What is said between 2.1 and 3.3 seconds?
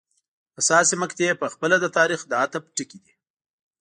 د عطف ټکي دي.